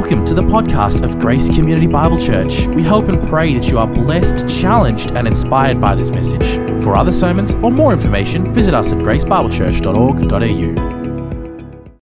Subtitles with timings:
[0.00, 2.66] Welcome to the podcast of Grace Community Bible Church.
[2.68, 6.54] We hope and pray that you are blessed, challenged, and inspired by this message.
[6.82, 12.00] For other sermons or more information, visit us at gracebiblechurch.org.au.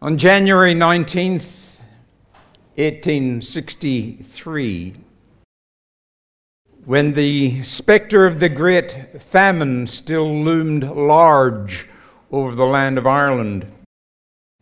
[0.00, 1.80] On January 19th,
[2.76, 4.94] 1863,
[6.84, 11.88] when the spectre of the great famine still loomed large
[12.30, 13.66] over the land of Ireland,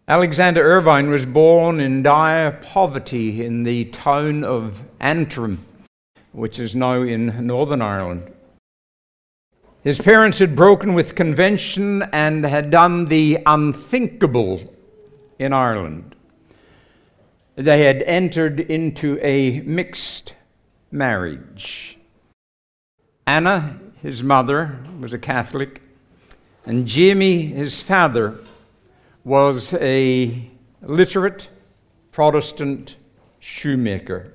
[0.09, 5.67] Alexander Irvine was born in dire poverty in the town of Antrim,
[6.31, 8.33] which is now in Northern Ireland.
[9.83, 14.73] His parents had broken with convention and had done the unthinkable
[15.41, 16.15] in Ireland.
[17.57, 20.35] They had entered into a mixed
[20.93, 21.99] marriage.
[23.27, 25.83] Anna, his mother, was a Catholic,
[26.65, 28.39] and Jamie, his father,
[29.27, 30.41] was a
[30.83, 31.49] literate
[32.13, 32.97] Protestant
[33.41, 34.33] shoemaker.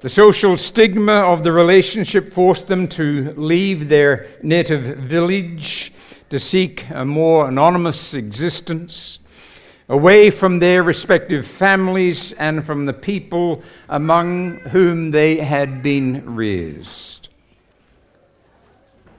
[0.00, 5.94] The social stigma of the relationship forced them to leave their native village
[6.28, 9.18] to seek a more anonymous existence,
[9.88, 17.30] away from their respective families and from the people among whom they had been raised.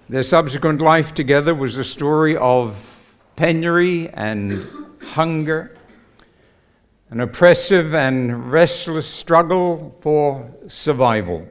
[0.08, 2.98] Their subsequent life together was a story of
[3.40, 4.68] penury and
[5.02, 5.73] hunger,
[7.09, 11.48] an oppressive and restless struggle for survival.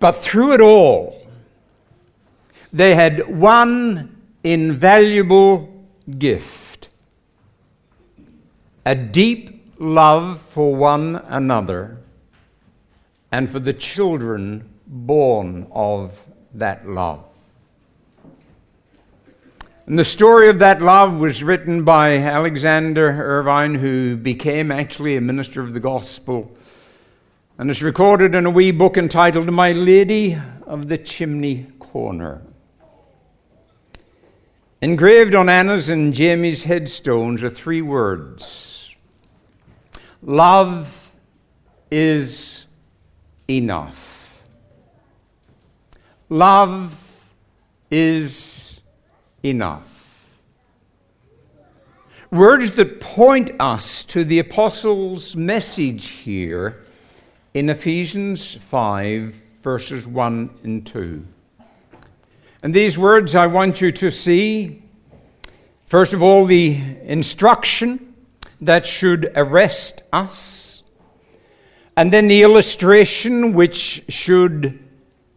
[0.00, 1.24] But through it all,
[2.72, 5.72] they had one invaluable
[6.18, 6.88] gift
[8.84, 11.98] a deep love for one another
[13.30, 16.20] and for the children born of
[16.54, 17.22] that love.
[19.86, 25.20] And the story of that love was written by Alexander Irvine, who became actually a
[25.20, 26.56] minister of the gospel.
[27.56, 30.36] And it's recorded in a wee book entitled My Lady
[30.66, 32.42] of the Chimney Corner.
[34.82, 38.92] Engraved on Anna's and Jamie's headstones are three words
[40.20, 41.12] Love
[41.92, 42.66] is
[43.48, 44.42] enough.
[46.28, 47.16] Love
[47.88, 48.55] is
[49.48, 50.26] enough.
[52.30, 56.82] Words that point us to the apostles' message here
[57.54, 61.24] in Ephesians 5, verses 1 and 2.
[62.62, 64.82] And these words I want you to see,
[65.86, 68.14] first of all, the instruction
[68.60, 70.82] that should arrest us,
[71.96, 74.78] and then the illustration which should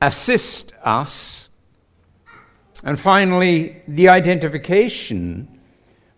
[0.02, 1.49] assist us
[2.84, 5.60] and finally, the identification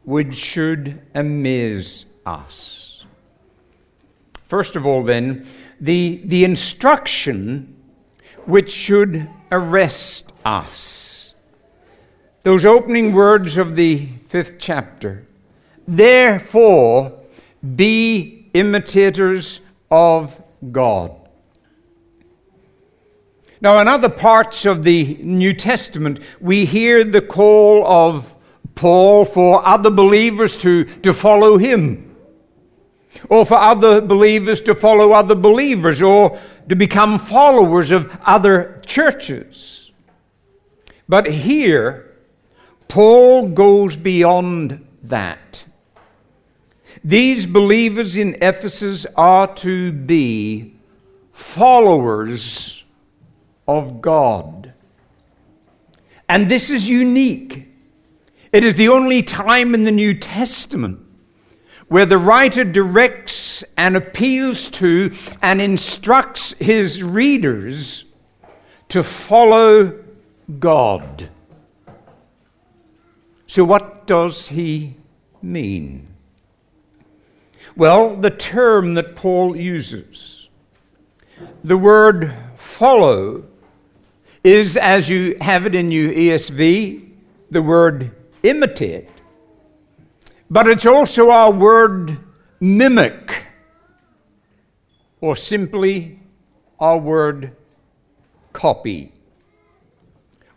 [0.04, 3.06] which should amaze us.
[4.34, 5.48] First of all, then,
[5.80, 7.76] the, the instruction
[8.46, 11.36] which should arrest us.
[12.44, 15.28] Those opening words of the fifth chapter.
[15.88, 17.20] Therefore,
[17.76, 20.42] be imitators of
[20.72, 21.21] God.
[23.62, 28.36] Now, in other parts of the New Testament, we hear the call of
[28.74, 32.16] Paul for other believers to, to follow him,
[33.30, 36.40] or for other believers to follow other believers, or
[36.70, 39.92] to become followers of other churches.
[41.08, 42.18] But here,
[42.88, 45.66] Paul goes beyond that.
[47.04, 50.74] These believers in Ephesus are to be
[51.32, 52.81] followers
[53.68, 54.74] of God.
[56.28, 57.68] And this is unique.
[58.52, 61.00] It is the only time in the New Testament
[61.92, 65.12] where the writer directs and appeals to
[65.42, 68.06] and instructs his readers
[68.88, 70.02] to follow
[70.58, 71.28] God.
[73.48, 74.96] So, what does he
[75.42, 76.08] mean?
[77.76, 80.50] Well, the term that Paul uses,
[81.62, 83.44] the word follow,
[84.44, 87.10] is, as you have it in your ESV,
[87.52, 88.12] the word
[88.44, 89.10] imitate,
[90.50, 92.18] but it's also our word
[92.60, 93.46] mimic,
[95.20, 96.20] or simply
[96.80, 97.56] our word
[98.54, 99.12] copy.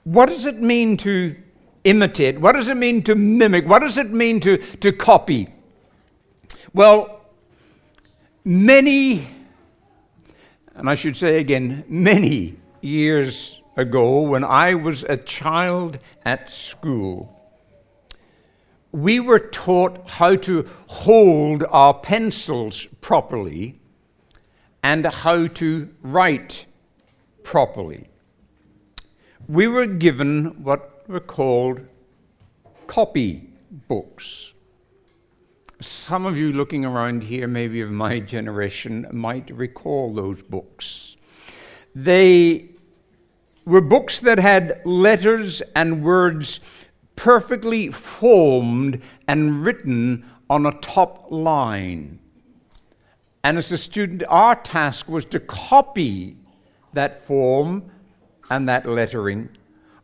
[0.04, 1.36] What does it mean to
[1.84, 2.40] imitate?
[2.40, 3.66] What does it mean to mimic?
[3.66, 5.48] What does it mean to, to copy?
[6.72, 7.20] Well,
[8.44, 9.28] many,
[10.74, 17.34] and I should say again, many years ago when I was a child at school.
[18.94, 23.80] we were taught how to hold our pencils properly
[24.84, 26.64] and how to write
[27.42, 28.06] properly.
[29.48, 31.80] We were given what were called
[32.86, 33.50] copy
[33.88, 34.54] books.
[35.80, 41.16] Some of you looking around here, maybe of my generation, might recall those books.
[41.96, 42.70] They
[43.64, 46.60] were books that had letters and words
[47.16, 52.18] perfectly formed and written on a top line.
[53.42, 56.36] And as a student, our task was to copy
[56.92, 57.90] that form
[58.50, 59.48] and that lettering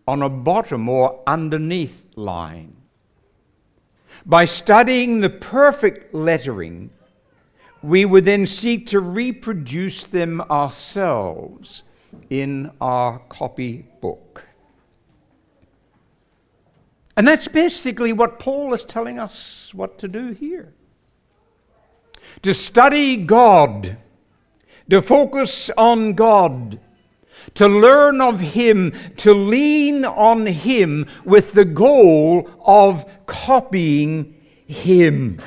[0.07, 2.77] on a bottom or underneath line.
[4.27, 6.91] By studying the perfect lettering,
[7.83, 11.85] we would then seek to reproduce them ourselves
[12.29, 14.47] in our copy book.
[17.17, 20.73] And that's basically what Paul is telling us what to do here.
[22.43, 23.97] To study God,
[24.89, 26.81] to focus on God,
[27.55, 35.41] to learn of Him, to lean on Him with the goal of copying Him.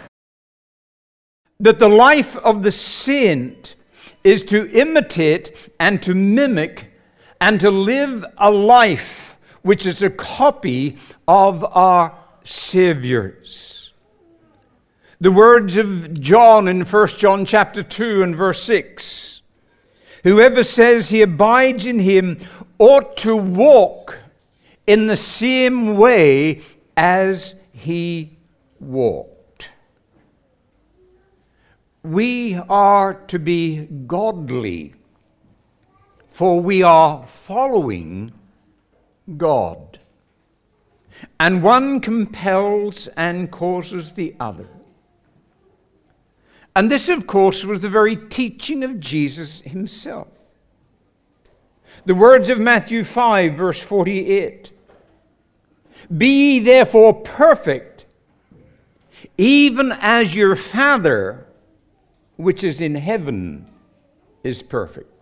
[1.59, 3.75] That the life of the saint
[4.23, 6.91] is to imitate and to mimic
[7.41, 10.97] and to live a life which is a copy
[11.27, 13.93] of our Savior's.
[15.19, 19.41] The words of John in 1 John chapter 2 and verse 6
[20.23, 22.39] Whoever says he abides in him
[22.79, 24.19] ought to walk
[24.87, 26.61] in the same way
[26.95, 28.37] as he
[28.79, 29.32] walked.
[32.03, 34.93] We are to be godly,
[36.27, 38.33] for we are following
[39.37, 39.99] God.
[41.39, 44.67] And one compels and causes the other.
[46.75, 50.27] And this, of course, was the very teaching of Jesus himself.
[52.05, 54.71] The words of Matthew 5, verse 48
[56.17, 58.05] Be ye therefore perfect,
[59.37, 61.47] even as your Father,
[62.35, 63.67] which is in heaven,
[64.43, 65.13] is perfect.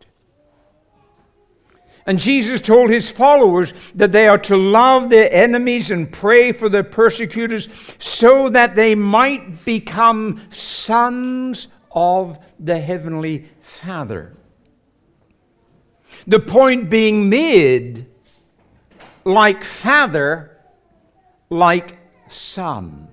[2.06, 6.68] And Jesus told his followers that they are to love their enemies and pray for
[6.68, 7.70] their persecutors
[8.00, 14.36] so that they might become sons of the Heavenly Father.
[16.26, 18.08] The point being made
[19.24, 20.58] like Father,
[21.50, 21.98] like
[22.30, 23.11] Son.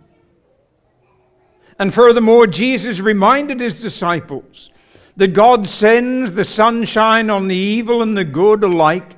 [1.79, 4.71] And furthermore, Jesus reminded his disciples
[5.19, 9.17] that God sends the sunshine on the evil and the good alike,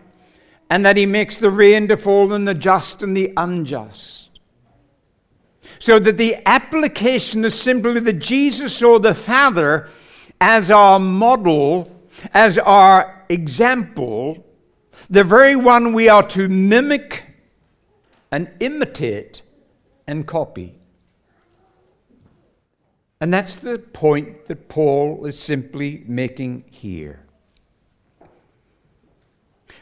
[0.70, 4.40] and that He makes the rain to fall on the just and the unjust.
[5.78, 9.90] So that the application is simply that Jesus saw the Father
[10.40, 11.90] as our model,
[12.32, 14.46] as our example,
[15.10, 17.24] the very one we are to mimic
[18.30, 19.42] and imitate
[20.06, 20.80] and copy.
[23.20, 27.20] And that's the point that Paul is simply making here.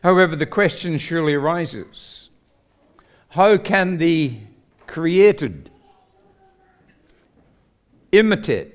[0.02, 2.30] However, the question surely arises
[3.30, 4.38] how can the
[4.86, 5.70] created
[8.10, 8.74] imitate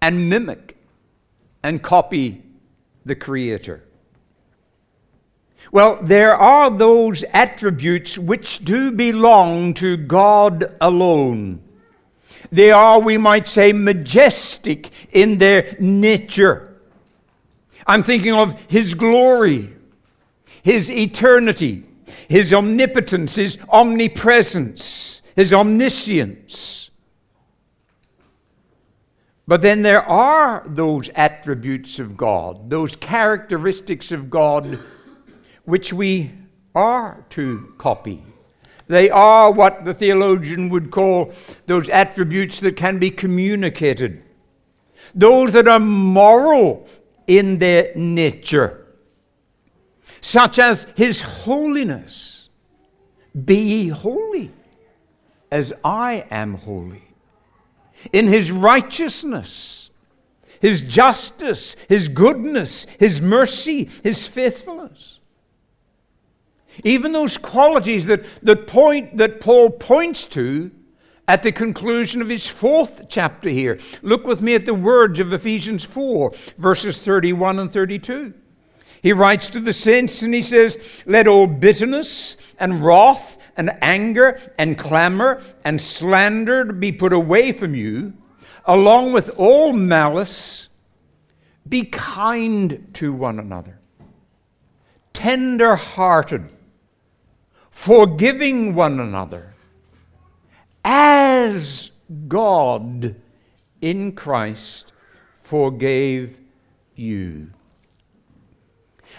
[0.00, 0.76] and mimic
[1.62, 2.42] and copy
[3.04, 3.82] the Creator?
[5.72, 11.65] Well, there are those attributes which do belong to God alone.
[12.50, 16.80] They are, we might say, majestic in their nature.
[17.86, 19.72] I'm thinking of His glory,
[20.62, 21.84] His eternity,
[22.28, 26.90] His omnipotence, His omnipresence, His omniscience.
[29.48, 34.80] But then there are those attributes of God, those characteristics of God,
[35.64, 36.32] which we
[36.74, 38.22] are to copy.
[38.88, 41.32] They are what the theologian would call
[41.66, 44.22] those attributes that can be communicated,
[45.14, 46.88] those that are moral
[47.26, 48.86] in their nature,
[50.20, 52.48] such as His holiness.
[53.44, 54.52] Be ye holy
[55.50, 57.02] as I am holy.
[58.12, 59.90] In His righteousness,
[60.60, 65.20] His justice, His goodness, His mercy, His faithfulness.
[66.84, 70.70] Even those qualities that, that, point, that Paul points to
[71.28, 73.78] at the conclusion of his fourth chapter here.
[74.02, 78.32] Look with me at the words of Ephesians 4, verses 31 and 32.
[79.02, 84.40] He writes to the saints and he says, Let all bitterness and wrath and anger
[84.58, 88.14] and clamor and slander be put away from you,
[88.64, 90.68] along with all malice.
[91.68, 93.80] Be kind to one another,
[95.12, 96.52] tender hearted,
[97.76, 99.54] forgiving one another,
[100.82, 101.92] as
[102.26, 103.14] God
[103.82, 104.94] in Christ
[105.42, 106.38] forgave
[106.96, 107.50] you.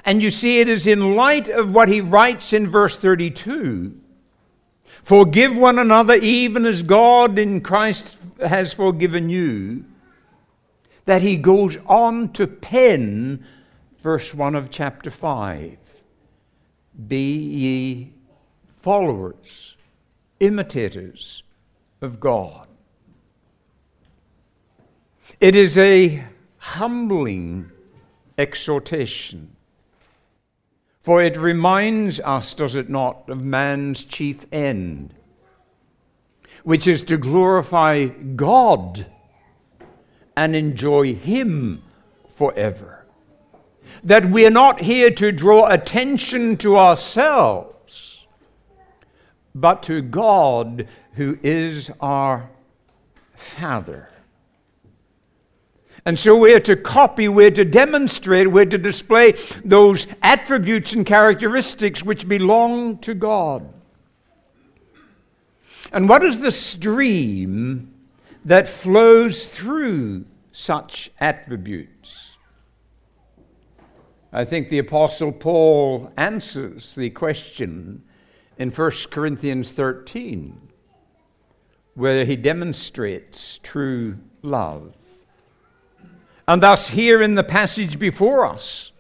[0.03, 3.95] And you see, it is in light of what he writes in verse 32
[4.83, 9.85] Forgive one another, even as God in Christ has forgiven you,
[11.05, 13.45] that he goes on to pen
[13.99, 15.77] verse 1 of chapter 5
[17.07, 18.16] Be ye
[18.87, 19.75] followers,
[20.39, 21.43] imitators
[22.01, 22.69] of God.
[25.41, 26.23] It is a
[26.57, 27.69] humbling
[28.37, 29.57] exhortation.
[31.01, 35.13] For it reminds us, does it not, of man's chief end,
[36.63, 39.05] which is to glorify God
[40.37, 41.83] and enjoy Him
[42.29, 43.05] forever.
[44.05, 47.73] That we are not here to draw attention to ourselves,
[49.61, 52.49] but to God who is our
[53.35, 54.09] Father.
[56.05, 59.33] And so we're to copy, we're to demonstrate, we're to display
[59.65, 63.73] those attributes and characteristics which belong to God.
[65.91, 67.93] And what is the stream
[68.45, 72.31] that flows through such attributes?
[74.31, 78.03] I think the Apostle Paul answers the question
[78.57, 80.59] in 1 Corinthians 13,
[81.93, 84.93] where he demonstrates true love.
[86.47, 88.91] And thus, here in the passage before us,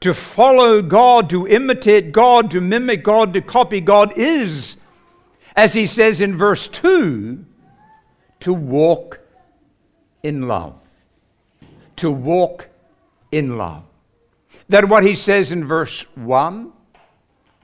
[0.00, 4.76] to follow God, to imitate God, to mimic God, to copy God is,
[5.54, 7.44] as he says in verse 2,
[8.40, 9.20] to walk
[10.22, 10.74] in love.
[11.96, 12.68] To walk
[13.30, 13.84] in love.
[14.70, 16.72] That what he says in verse 1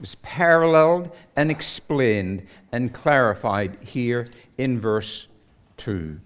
[0.01, 4.27] is paralleled and explained and clarified here
[4.57, 5.27] in verse
[5.77, 6.19] 2.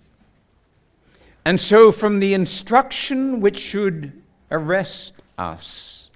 [1.45, 6.11] And so, from the instruction which should arrest us,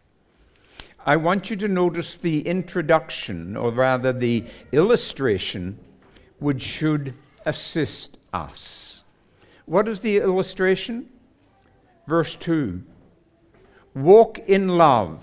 [1.05, 5.77] I want you to notice the introduction, or rather the illustration,
[6.39, 7.13] which should
[7.45, 9.03] assist us.
[9.65, 11.09] What is the illustration?
[12.07, 12.83] Verse 2
[13.95, 15.21] Walk in love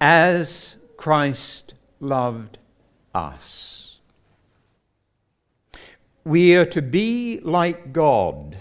[0.00, 2.58] as Christ loved
[3.14, 4.00] us.
[6.24, 8.58] We are to be like God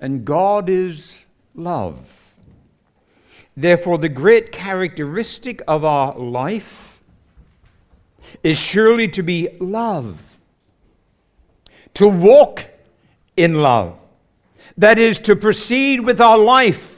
[0.00, 2.34] and God is love.
[3.56, 7.00] Therefore, the great characteristic of our life
[8.42, 10.20] is surely to be love,
[11.94, 12.66] to walk
[13.36, 13.96] in love.
[14.76, 16.89] That is, to proceed with our life,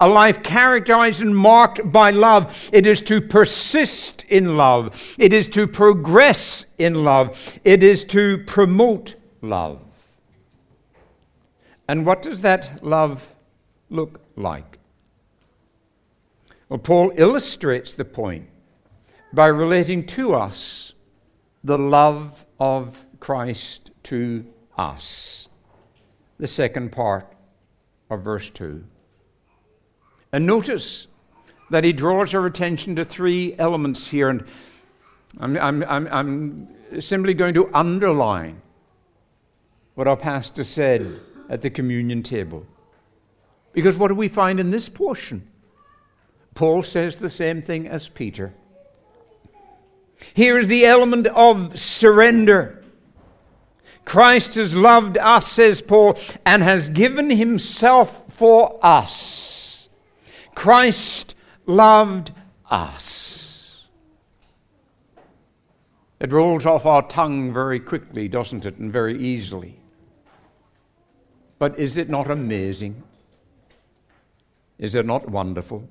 [0.00, 2.70] a life characterized and marked by love.
[2.72, 8.38] It is to persist in love, it is to progress in love, it is to
[8.46, 9.82] promote love.
[11.88, 13.34] And what does that love
[13.88, 14.78] look like?
[16.68, 18.46] Well, Paul illustrates the point
[19.32, 20.92] by relating to us
[21.64, 24.44] the love of Christ to
[24.76, 25.48] us.
[26.38, 27.34] The second part
[28.10, 28.84] of verse 2.
[30.32, 31.06] And notice
[31.70, 34.44] that he draws our attention to three elements here, and
[35.38, 38.62] I'm, I'm, I'm, I'm simply going to underline
[39.94, 42.66] what our pastor said at the communion table.
[43.72, 45.46] Because what do we find in this portion?
[46.54, 48.52] Paul says the same thing as Peter.
[50.34, 52.82] Here is the element of surrender.
[54.04, 59.57] Christ has loved us, says Paul, and has given himself for us.
[60.58, 61.36] Christ
[61.66, 62.32] loved
[62.68, 63.86] us.
[66.18, 69.78] It rolls off our tongue very quickly, doesn't it, and very easily.
[71.60, 73.04] But is it not amazing?
[74.80, 75.88] Is it not wonderful?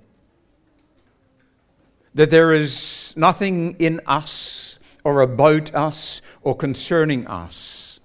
[2.13, 8.01] That there is nothing in us or about us or concerning us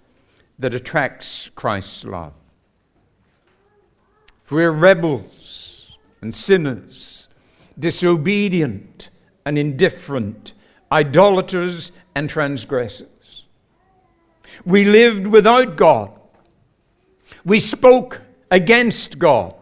[0.61, 2.35] that attracts Christ's love.
[4.45, 5.52] If we're rebels
[6.23, 7.29] and sinners,
[7.79, 9.11] disobedient
[9.45, 10.55] and indifferent,
[10.91, 13.45] idolaters and transgressors.
[14.65, 16.13] We lived without God
[17.45, 19.55] we spoke against God.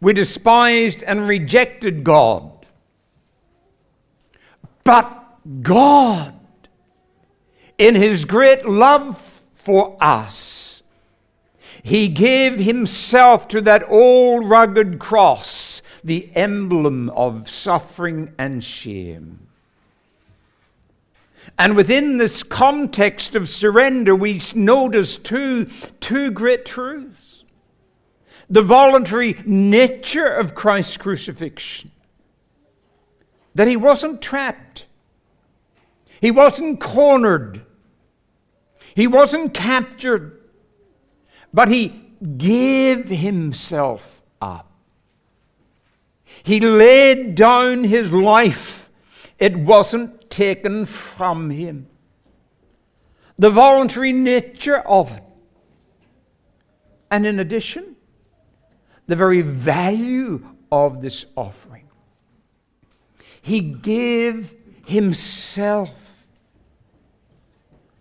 [0.00, 2.66] We despised and rejected God.
[4.82, 6.34] But God,
[7.76, 9.18] in his great love
[9.52, 10.59] for us,
[11.82, 19.46] he gave himself to that old rugged cross, the emblem of suffering and shame.
[21.58, 25.66] And within this context of surrender, we notice two,
[26.00, 27.44] two great truths.
[28.48, 31.92] The voluntary nature of Christ's crucifixion,
[33.54, 34.86] that he wasn't trapped,
[36.20, 37.64] he wasn't cornered,
[38.94, 40.39] he wasn't captured,
[41.52, 41.88] but he
[42.36, 44.70] gave himself up.
[46.42, 48.90] He laid down his life.
[49.38, 51.88] It wasn't taken from him.
[53.38, 55.24] The voluntary nature of it.
[57.10, 57.96] And in addition,
[59.06, 61.88] the very value of this offering.
[63.42, 64.54] He gave
[64.86, 65.90] himself,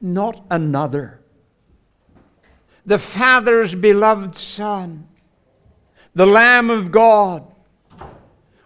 [0.02, 1.22] not another.
[2.90, 5.08] The Father's beloved Son,
[6.16, 7.46] the Lamb of God,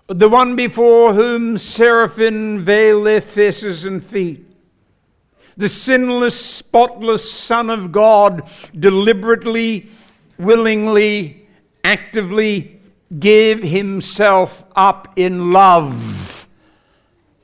[0.08, 4.48] the one before whom seraphim veil their faces and feet.
[5.58, 8.50] The sinless, spotless Son of God
[8.80, 9.90] deliberately,
[10.40, 11.46] willingly,
[11.84, 12.80] actively
[13.20, 16.48] gave himself up in love,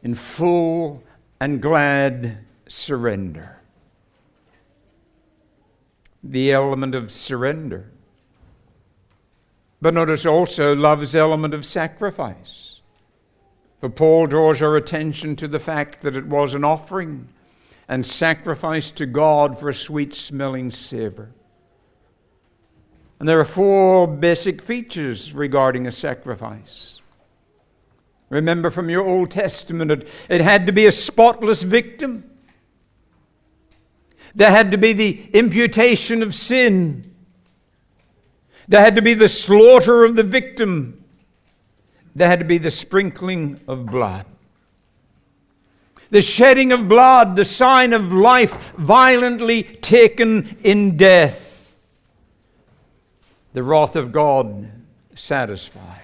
[0.02, 1.04] in full
[1.42, 2.38] and glad
[2.70, 3.59] surrender.
[6.24, 7.92] The element of surrender
[9.82, 12.82] but notice also love's element of sacrifice.
[13.80, 17.30] For Paul draws our attention to the fact that it was an offering
[17.88, 21.32] and sacrifice to God for a sweet smelling savor.
[23.20, 27.02] And there are four basic features regarding a sacrifice.
[28.30, 32.30] Remember from your Old Testament, it, it had to be a spotless victim.
[34.36, 37.14] There had to be the imputation of sin.
[38.68, 41.04] There had to be the slaughter of the victim.
[42.16, 44.26] There had to be the sprinkling of blood.
[46.12, 51.84] The shedding of blood, the sign of life violently taken in death.
[53.54, 54.72] The wrath of God
[55.16, 56.02] satisfied.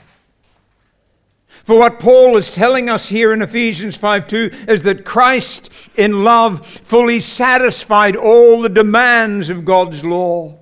[1.66, 6.24] For what Paul is telling us here in Ephesians 5 2 is that Christ, in
[6.24, 10.60] love, fully satisfied all the demands of God's law.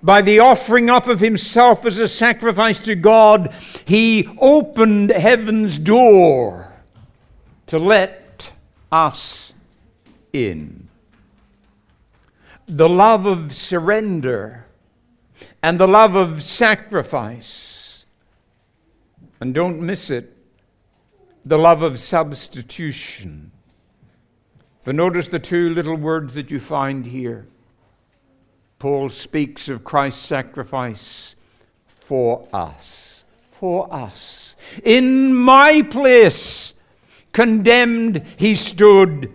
[0.00, 3.52] By the offering up of himself as a sacrifice to God,
[3.84, 6.72] he opened heaven's door
[7.66, 8.52] to let
[8.92, 9.52] us
[10.32, 10.88] in.
[12.68, 14.64] The love of surrender
[15.60, 17.71] and the love of sacrifice.
[19.42, 20.36] And don't miss it,
[21.44, 23.50] the love of substitution.
[24.82, 27.48] For notice the two little words that you find here
[28.78, 31.34] Paul speaks of Christ's sacrifice
[31.88, 33.24] for us.
[33.50, 34.54] For us.
[34.84, 36.74] In my place,
[37.32, 39.32] condemned he stood,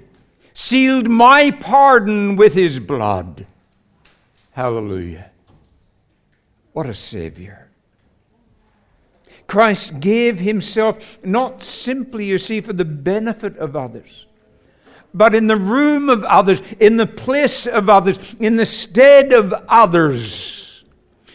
[0.54, 3.46] sealed my pardon with his blood.
[4.52, 5.32] Hallelujah.
[6.72, 7.67] What a Savior.
[9.48, 14.28] Christ gave himself not simply, you see, for the benefit of others
[15.14, 19.52] but in the room of others, in the place of others, in the stead of
[19.68, 20.84] others.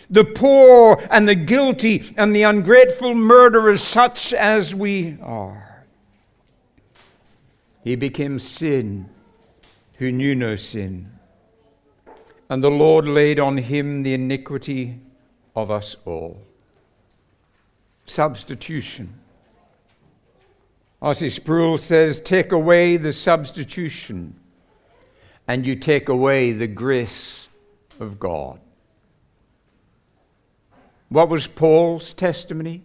[0.08, 5.86] The poor and the guilty and the ungrateful murderers, such as we are.
[7.82, 9.08] He became sin
[9.94, 11.10] who knew no sin.
[12.48, 15.00] And the Lord laid on him the iniquity
[15.56, 16.46] of us all.
[18.06, 19.14] Substitution.
[21.00, 21.30] R.C.
[21.30, 24.34] Sproul says, Take away the substitution,
[25.48, 27.48] and you take away the grace
[27.98, 28.60] of God.
[31.08, 32.82] What was Paul's testimony?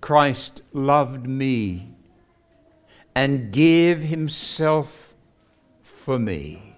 [0.00, 1.88] Christ loved me
[3.14, 5.14] and gave himself
[5.82, 6.76] for me.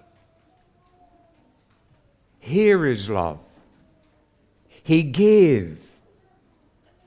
[2.39, 3.39] Here is love.
[4.83, 5.79] He gave,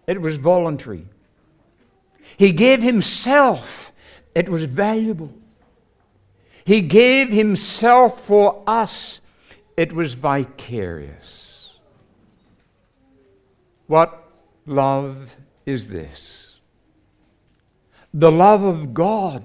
[0.09, 1.05] it was voluntary.
[2.39, 3.93] He gave himself.
[4.35, 5.33] It was valuable.
[6.65, 9.21] He gave himself for us.
[9.77, 11.79] It was vicarious.
[13.87, 14.25] What
[14.65, 16.61] love is this?
[18.15, 19.45] The love of God.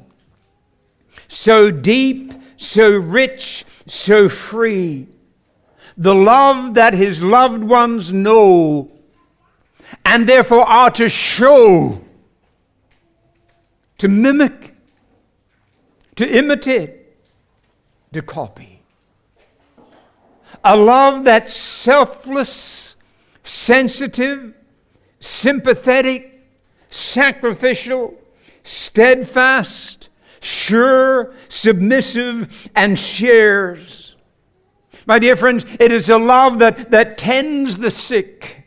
[1.28, 5.08] So deep, so rich, so free.
[5.98, 8.90] The love that his loved ones know
[10.06, 12.02] and therefore are to show
[13.98, 14.74] to mimic
[16.16, 16.92] to imitate,
[18.12, 18.82] to copy.
[20.64, 22.96] A love that's selfless,
[23.44, 24.54] sensitive,
[25.20, 26.46] sympathetic,
[26.90, 28.14] sacrificial,
[28.64, 34.16] steadfast, sure, submissive, and shares.
[35.06, 38.63] My dear friends, it is a love that, that tends the sick,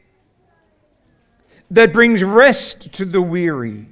[1.70, 3.86] that brings rest to the weary,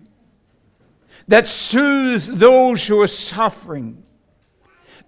[1.29, 4.03] that soothes those who are suffering,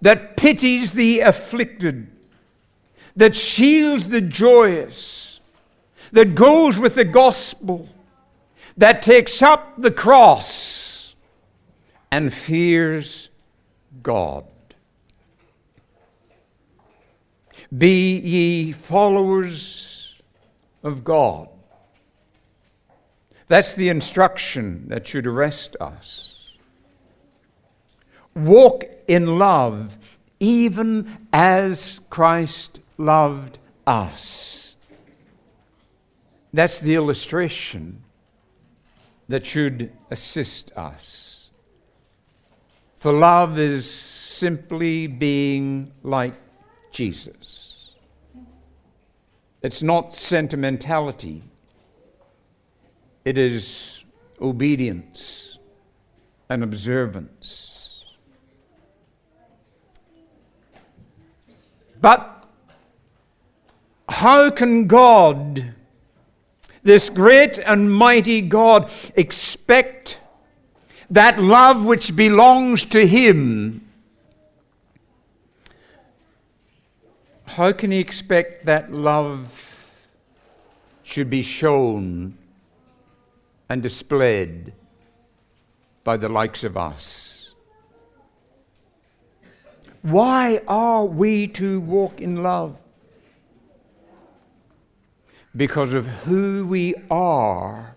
[0.01, 2.07] that pities the afflicted,
[3.15, 5.39] that shields the joyous,
[6.11, 7.89] that goes with the gospel,
[8.77, 11.15] that takes up the cross
[12.11, 13.29] and fears
[14.03, 14.45] God.
[17.75, 20.15] Be ye followers
[20.83, 21.49] of God.
[23.47, 26.57] That's the instruction that should arrest us.
[28.35, 29.97] Walk in love,
[30.39, 34.75] even as Christ loved us.
[36.53, 38.03] That's the illustration
[39.29, 41.51] that should assist us.
[42.99, 46.33] For love is simply being like
[46.91, 47.95] Jesus.
[49.61, 51.43] It's not sentimentality,
[53.27, 54.05] it is
[54.41, 55.59] obedience
[56.49, 58.05] and observance.
[61.99, 62.45] But
[64.07, 65.73] how can God,
[66.83, 70.21] this great and mighty God, expect
[71.09, 73.89] that love which belongs to Him?
[77.45, 79.91] How can He expect that love
[81.03, 82.37] should be shown
[83.69, 84.73] and displayed
[86.03, 87.53] by the likes of us?
[90.01, 92.77] Why are we to walk in love?
[95.57, 97.95] because of who we are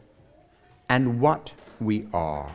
[0.89, 2.51] and what we are.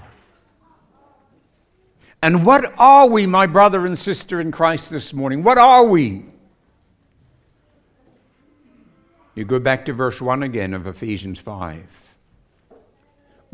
[2.22, 5.44] And what are we, my brother and sister in Christ, this morning?
[5.44, 6.26] What are we?
[9.36, 12.05] You go back to verse 1 again of Ephesians 5.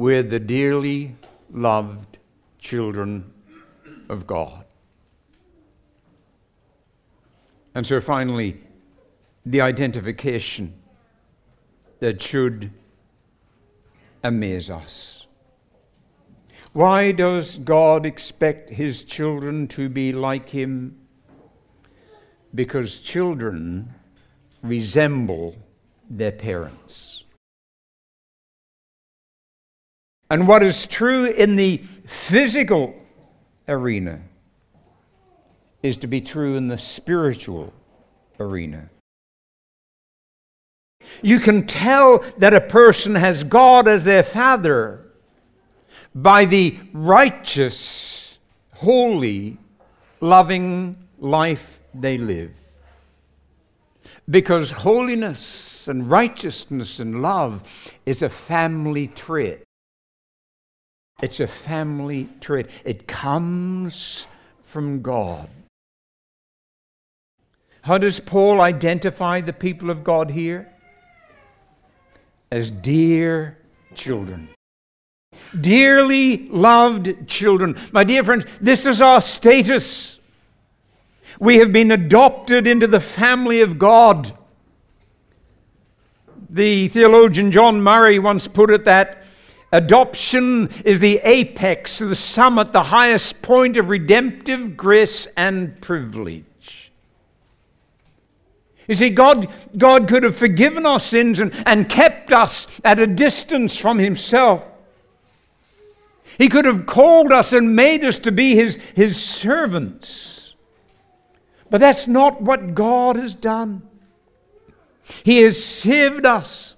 [0.02, 1.16] We're the dearly
[1.52, 2.18] loved
[2.58, 3.32] children
[4.10, 4.66] of God.
[7.76, 8.60] And so finally,
[9.46, 10.74] the identification
[12.00, 12.72] that should
[14.24, 15.28] amaze us.
[16.74, 20.98] Why does God expect His children to be like Him?
[22.56, 23.94] Because children
[24.64, 25.56] resemble
[26.10, 27.26] their parents.
[30.32, 32.96] And what is true in the physical
[33.68, 34.22] arena
[35.84, 37.74] is to be true in the spiritual
[38.40, 38.90] arena.
[41.22, 45.06] You can tell that a person has God as their Father
[46.16, 48.40] by the righteous,
[48.76, 49.58] holy,
[50.22, 52.54] loving life they live.
[54.30, 59.64] Because holiness and righteousness and love is a family trait.
[61.22, 62.68] It's a family trait.
[62.84, 64.28] It comes
[64.62, 65.50] from God.
[67.84, 70.72] How does Paul identify the people of God here?
[72.52, 73.58] as dear
[73.96, 74.50] children.
[75.60, 77.78] Dearly loved children.
[77.94, 80.20] My dear friends, this is our status.
[81.40, 84.38] We have been adopted into the family of God.
[86.50, 89.21] The theologian John Murray once put it that
[89.72, 96.92] adoption is the apex, the summit, the highest point of redemptive grace and privilege.
[98.88, 103.08] You see, God, God could have forgiven our sins and, and kept us at a
[103.08, 104.68] distance from Himself.
[106.38, 110.56] He could have called us and made us to be His, his servants.
[111.70, 113.84] But that's not what God has done.
[115.24, 116.76] He has saved us.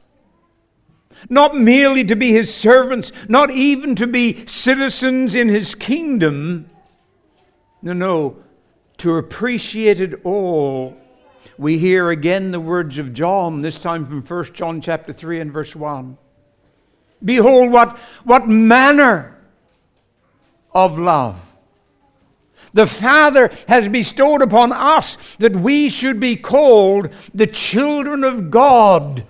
[1.30, 6.68] Not merely to be His servants, not even to be citizens in His kingdom.
[7.82, 8.38] No, no,
[8.98, 10.98] to appreciate it all
[11.58, 15.52] we hear again the words of John, this time from 1 John chapter 3 and
[15.52, 16.18] verse 1.
[17.24, 19.38] Behold, what, what manner
[20.74, 21.40] of love
[22.74, 29.24] the Father has bestowed upon us that we should be called the children of God,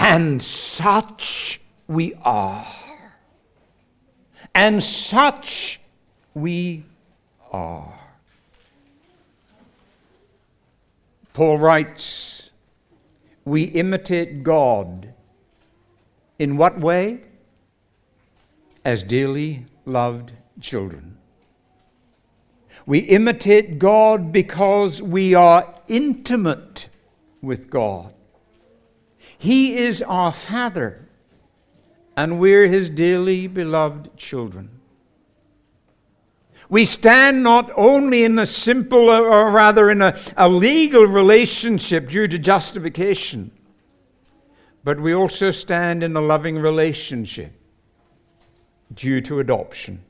[0.00, 2.66] and such we are.
[4.54, 5.78] And such
[6.32, 6.84] we
[7.52, 8.00] are.
[11.34, 12.50] Paul writes,
[13.44, 15.12] We imitate God.
[16.38, 17.20] In what way?
[18.82, 20.32] As dearly loved
[20.62, 21.18] children.
[22.86, 26.88] We imitate God because we are intimate
[27.42, 28.14] with God.
[29.40, 31.08] He is our Father,
[32.14, 34.68] and we're His dearly beloved children.
[36.68, 42.28] We stand not only in a simple, or rather in a, a legal relationship due
[42.28, 43.50] to justification,
[44.84, 47.54] but we also stand in a loving relationship
[48.92, 50.04] due to adoption.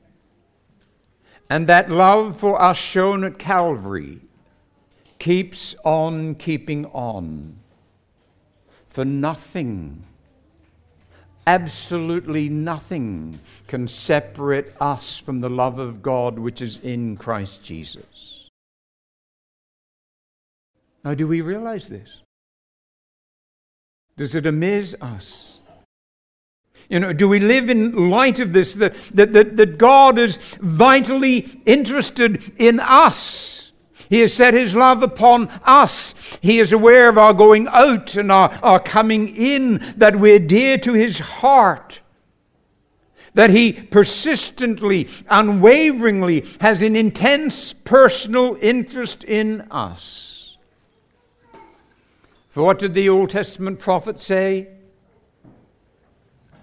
[1.49, 4.19] And that love for us shown at Calvary
[5.19, 7.60] keeps on keeping on.
[8.91, 10.03] For nothing
[11.47, 18.47] Absolutely nothing can separate us from the love of God which is in Christ Jesus.
[21.03, 22.21] Now, do we realize this?
[24.17, 25.59] Does it amaze us?
[26.89, 30.37] You know, do we live in light of this that, that, that, that God is
[30.61, 33.70] vitally interested in us?
[34.11, 36.37] He has set his love upon us.
[36.41, 40.77] He is aware of our going out and our, our coming in, that we're dear
[40.79, 42.01] to his heart.
[43.35, 50.57] That he persistently, unwaveringly has an intense personal interest in us.
[52.49, 54.67] For what did the Old Testament prophet say?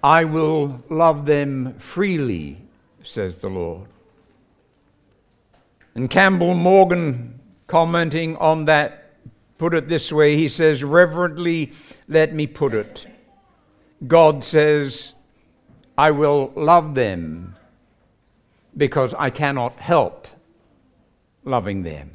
[0.03, 2.61] I will love them freely,
[3.01, 3.87] says the Lord.
[5.95, 7.38] And Campbell Morgan
[7.69, 9.13] commenting on that,
[9.57, 10.35] put it this way.
[10.35, 11.71] He says, Reverently,
[12.07, 13.07] let me put it.
[14.05, 15.13] God says,
[15.97, 17.55] I will love them
[18.75, 20.27] because I cannot help
[21.43, 22.11] loving them.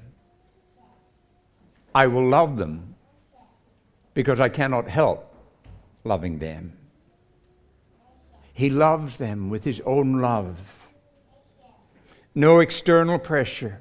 [1.94, 2.94] I will love them
[4.14, 5.34] because I cannot help
[6.02, 6.72] loving them.
[8.52, 10.58] He loves them with his own love.
[12.34, 13.80] No external pressure,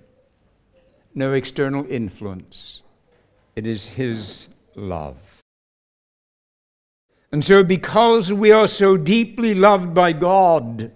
[1.15, 2.81] no external influence.
[3.55, 5.17] It is His love.
[7.31, 10.91] And so, because we are so deeply loved by God,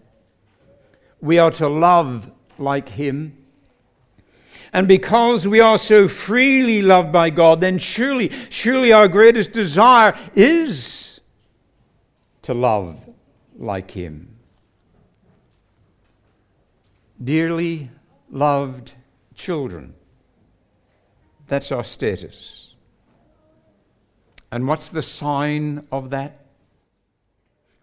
[1.20, 3.36] we are to love like Him.
[4.74, 10.16] And because we are so freely loved by God, then surely, surely our greatest desire
[10.36, 11.22] is
[12.44, 13.00] to love
[13.58, 14.36] like Him.
[17.24, 17.90] Dearly
[18.30, 18.94] loved
[19.34, 19.96] children.
[21.48, 22.76] That's our status.
[24.52, 26.46] And what's the sign of that?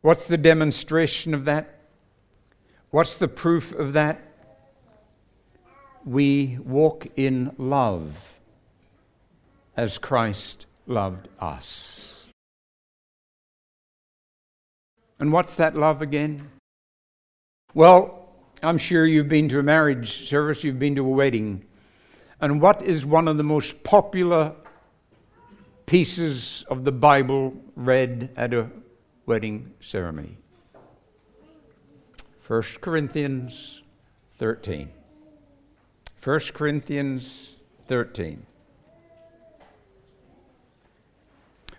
[0.00, 1.79] What's the demonstration of that?
[2.90, 4.20] What's the proof of that?
[6.05, 8.38] We walk in love
[9.77, 12.31] as Christ loved us.
[15.18, 16.50] And what's that love again?
[17.72, 18.29] Well,
[18.62, 21.64] I'm sure you've been to a marriage service, you've been to a wedding.
[22.45, 24.53] And what is one of the most popular
[25.87, 28.69] pieces of the Bible read at a
[29.25, 30.37] wedding ceremony?
[32.47, 33.81] 1 Corinthians
[34.37, 34.91] 13.
[36.23, 38.45] 1 Corinthians 13.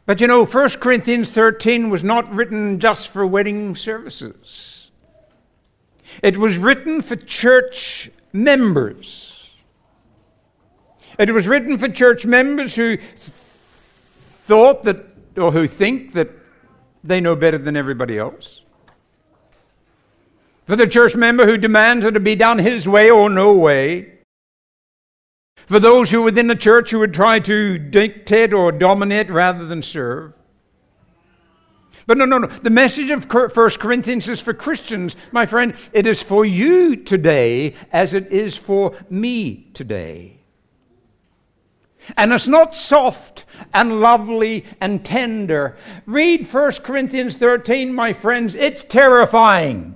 [0.08, 4.90] But you know, 1 Corinthians 13 was not written just for wedding services.
[6.24, 9.35] It was written for church members.
[11.18, 15.06] It was written for church members who thought that,
[15.38, 16.30] or who think that
[17.04, 18.66] they know better than everybody else.
[20.66, 23.56] For the church member who demands that it to be done his way or no
[23.56, 24.14] way.
[25.68, 29.82] For those who within the church who would try to dictate or dominate rather than
[29.82, 30.34] serve.
[32.08, 32.48] But no, no, no.
[32.48, 33.50] The message of 1
[33.80, 35.76] Corinthians is for Christians, my friend.
[35.92, 40.35] It is for you today as it is for me today.
[42.18, 45.78] And it's not soft and lovely and tender.
[46.06, 48.56] Read 1 Corinthians 13, my friends.
[48.56, 49.96] It's terrifying.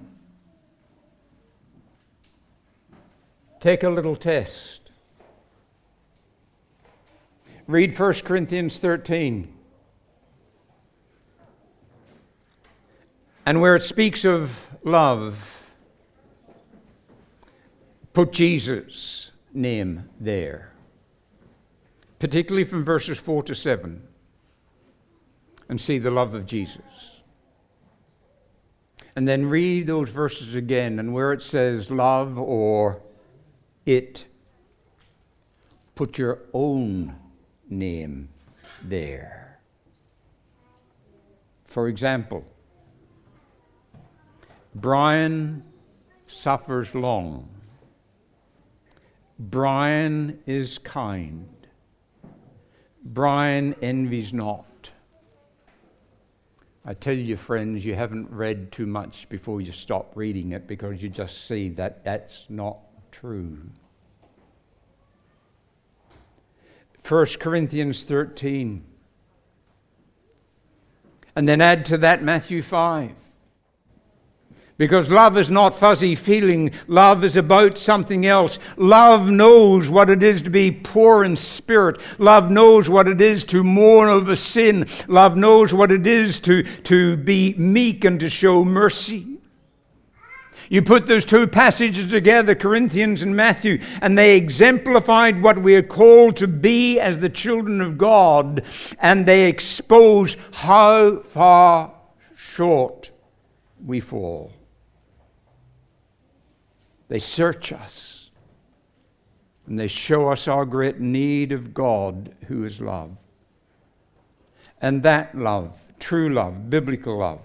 [3.59, 4.91] Take a little test.
[7.67, 9.53] Read 1 Corinthians 13.
[13.45, 15.71] And where it speaks of love,
[18.13, 20.68] put Jesus' name there
[22.19, 24.01] particularly from verses 4 to 7,
[25.69, 27.21] and see the love of Jesus.
[29.15, 33.01] And then read those verses again, and where it says love or
[33.85, 34.25] it.
[35.95, 37.15] Put your own
[37.69, 38.29] name
[38.83, 39.59] there.
[41.65, 42.45] For example,
[44.73, 45.63] Brian
[46.27, 47.49] suffers long.
[49.37, 51.47] Brian is kind.
[53.03, 54.91] Brian envies not.
[56.85, 61.03] I tell you, friends, you haven't read too much before you stop reading it because
[61.03, 62.79] you just see that that's not
[63.11, 63.59] true.
[67.07, 68.83] 1 Corinthians 13.
[71.35, 73.11] And then add to that Matthew 5.
[74.79, 76.71] Because love is not fuzzy feeling.
[76.87, 78.59] Love is about something else.
[78.77, 81.99] Love knows what it is to be poor in spirit.
[82.17, 84.87] Love knows what it is to mourn over sin.
[85.09, 89.27] Love knows what it is to, to be meek and to show mercy.
[90.69, 95.83] You put those two passages together, Corinthians and Matthew, and they exemplified what we are
[95.83, 98.63] called to be as the children of God,
[98.99, 101.91] and they expose how far
[102.33, 103.11] short
[103.83, 104.53] we fall.
[107.09, 108.31] They search us
[109.67, 113.11] and they show us our great need of God, who is love.
[114.81, 117.41] And that love, true love, biblical love,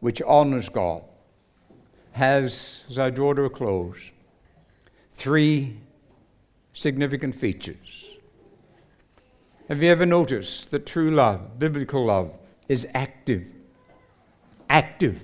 [0.00, 1.02] which honors God,
[2.12, 4.10] has, as I draw to a close,
[5.12, 5.76] three
[6.72, 8.06] significant features.
[9.68, 12.32] Have you ever noticed that true love, biblical love,
[12.68, 13.44] is active?
[14.68, 15.22] Active.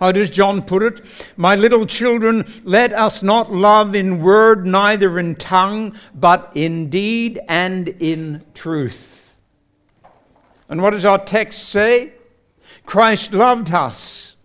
[0.00, 1.26] How does John put it?
[1.36, 7.40] My little children, let us not love in word, neither in tongue, but in deed
[7.48, 9.42] and in truth.
[10.68, 12.12] And what does our text say?
[12.86, 14.36] Christ loved us,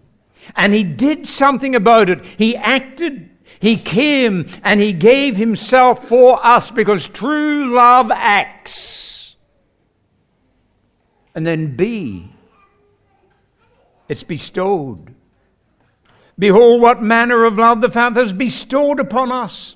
[0.55, 2.23] and he did something about it.
[2.25, 9.35] He acted, he came, and he gave himself for us because true love acts.
[11.35, 12.31] And then B,
[14.07, 15.15] it's bestowed.
[16.39, 19.75] Behold, what manner of love the Father has bestowed upon us.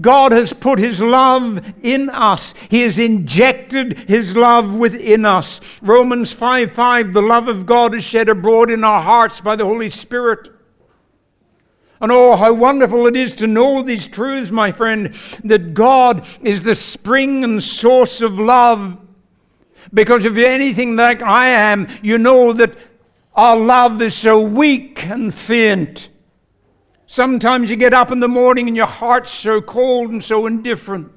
[0.00, 2.54] God has put His love in us.
[2.68, 5.80] He has injected His love within us.
[5.80, 9.64] Romans 5 5, the love of God is shed abroad in our hearts by the
[9.64, 10.48] Holy Spirit.
[12.00, 15.12] And oh, how wonderful it is to know these truths, my friend,
[15.44, 18.98] that God is the spring and source of love.
[19.92, 22.76] Because if you're anything like I am, you know that
[23.40, 26.10] our love is so weak and faint.
[27.06, 31.10] Sometimes you get up in the morning and your heart's so cold and so indifferent.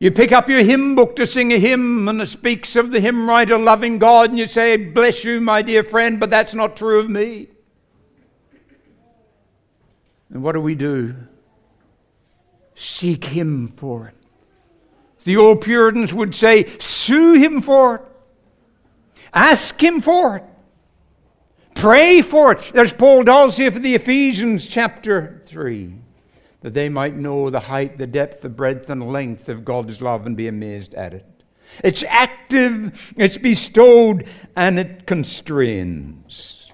[0.00, 2.98] You pick up your hymn book to sing a hymn, and it speaks of the
[2.98, 6.76] hymn writer loving God, and you say, Bless you, my dear friend, but that's not
[6.76, 7.46] true of me.
[10.30, 11.14] And what do we do?
[12.74, 14.18] Seek Him for it.
[15.24, 18.02] The old Puritans would say, sue him for it.
[19.32, 20.44] Ask him for it.
[21.74, 22.72] Pray for it.
[22.74, 25.94] There's Paul does here for the Ephesians chapter 3.
[26.62, 30.26] That they might know the height, the depth, the breadth, and length of God's love
[30.26, 31.24] and be amazed at it.
[31.84, 36.72] It's active, it's bestowed, and it constrains.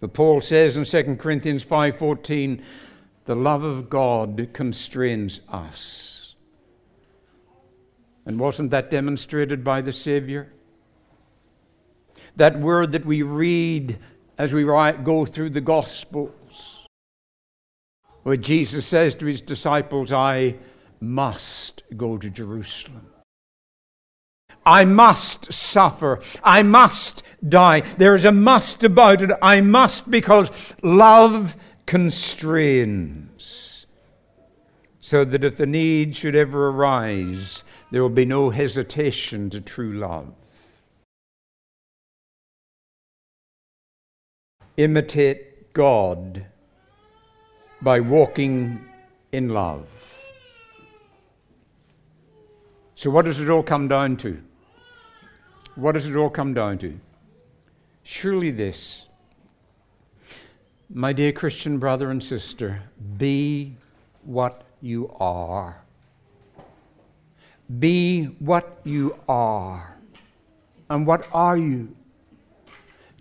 [0.00, 2.60] But Paul says in 2 Corinthians 5:14,
[3.24, 6.34] the love of God constrains us.
[8.26, 10.52] And wasn't that demonstrated by the Savior?
[12.36, 13.98] That word that we read
[14.38, 16.86] as we go through the Gospels,
[18.22, 20.56] where Jesus says to his disciples, I
[21.00, 23.08] must go to Jerusalem.
[24.64, 26.20] I must suffer.
[26.42, 27.80] I must die.
[27.80, 29.30] There is a must about it.
[29.42, 33.86] I must because love constrains.
[35.00, 39.94] So that if the need should ever arise, there will be no hesitation to true
[39.94, 40.32] love.
[44.76, 46.46] Imitate God
[47.82, 48.80] by walking
[49.32, 49.86] in love.
[52.94, 54.40] So, what does it all come down to?
[55.74, 56.98] What does it all come down to?
[58.02, 59.08] Surely this,
[60.88, 62.82] my dear Christian brother and sister,
[63.16, 63.74] be
[64.24, 65.82] what you are.
[67.78, 69.96] Be what you are.
[70.90, 71.96] And what are you?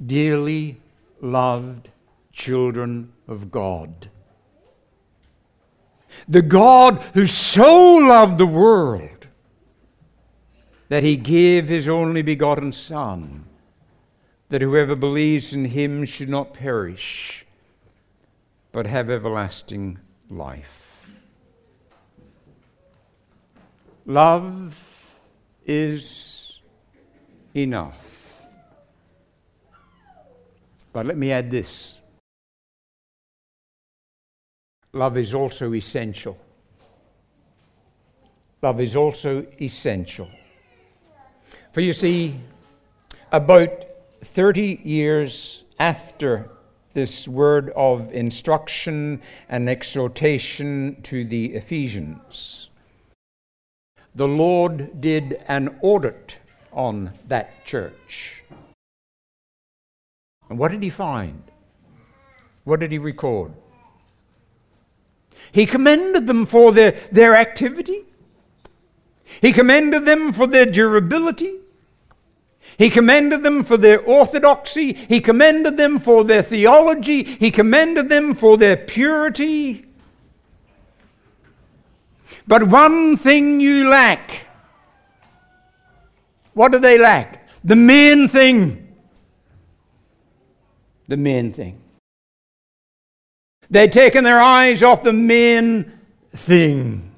[0.05, 0.77] Dearly
[1.21, 1.89] loved
[2.33, 4.09] children of God.
[6.27, 9.27] The God who so loved the world
[10.89, 13.45] that he gave his only begotten Son,
[14.49, 17.45] that whoever believes in him should not perish,
[18.73, 19.99] but have everlasting
[20.29, 21.07] life.
[24.05, 25.17] Love
[25.65, 26.61] is
[27.55, 28.10] enough.
[30.93, 32.01] But let me add this
[34.93, 36.37] love is also essential.
[38.61, 40.29] Love is also essential.
[41.71, 42.35] For you see,
[43.31, 43.85] about
[44.21, 46.49] 30 years after
[46.93, 52.69] this word of instruction and exhortation to the Ephesians,
[54.13, 56.37] the Lord did an audit
[56.73, 58.43] on that church.
[60.51, 61.43] And what did he find?
[62.65, 63.53] What did he record?
[65.53, 68.03] He commended them for their, their activity.
[69.39, 71.53] He commended them for their durability.
[72.77, 74.91] He commended them for their orthodoxy.
[74.91, 77.23] He commended them for their theology.
[77.23, 79.85] He commended them for their purity.
[82.45, 84.47] But one thing you lack.
[86.53, 87.47] What do they lack?
[87.63, 88.90] The main thing.
[91.11, 91.77] The main thing.
[93.69, 95.91] They'd taken their eyes off the main
[96.33, 97.11] thing.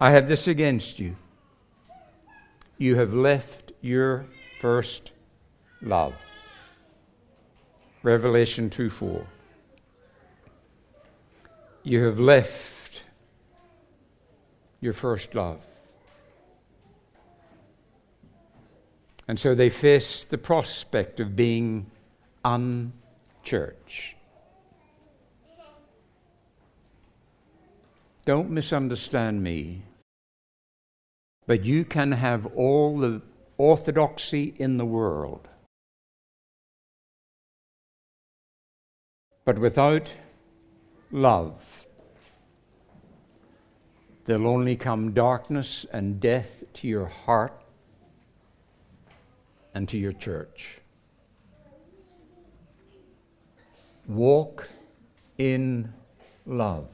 [0.00, 1.16] I have this against you.
[2.78, 4.26] You have left your
[4.60, 5.10] first
[5.82, 6.14] love.
[8.04, 9.26] Revelation 2 4.
[11.82, 13.02] You have left
[14.80, 15.58] your first love.
[19.26, 21.90] And so they face the prospect of being
[22.46, 24.14] unchurched.
[28.24, 29.82] Don't misunderstand me.
[31.46, 33.22] But you can have all the
[33.56, 35.48] orthodoxy in the world.
[39.44, 40.14] But without
[41.12, 41.86] love,
[44.24, 47.62] there'll only come darkness and death to your heart
[49.72, 50.80] and to your church.
[54.08, 54.68] Walk
[55.38, 55.92] in
[56.46, 56.88] love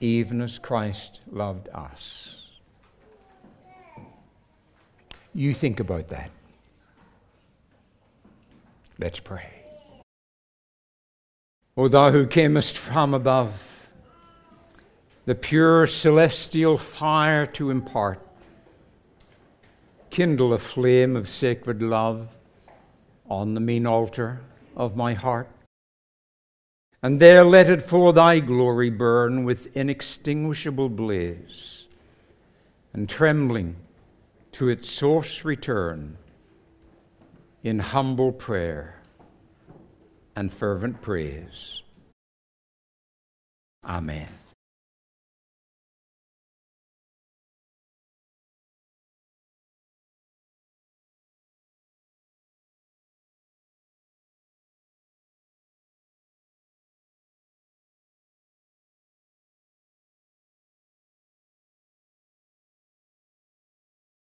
[0.00, 2.60] even as Christ loved us.
[5.34, 6.30] You think about that.
[8.98, 9.50] Let's pray.
[11.76, 13.90] O thou who camest from above,
[15.26, 18.20] the pure celestial fire to impart,
[20.10, 22.36] kindle a flame of sacred love
[23.30, 24.40] on the mean altar
[24.78, 25.50] of my heart
[27.02, 31.88] and there let it for thy glory burn with inextinguishable blaze,
[32.92, 33.76] and trembling
[34.52, 36.16] to its source return
[37.62, 39.00] in humble prayer
[40.34, 41.82] and fervent praise.
[43.84, 44.28] Amen.